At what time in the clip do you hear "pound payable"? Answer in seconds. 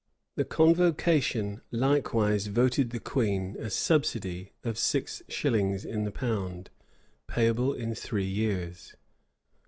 6.11-7.75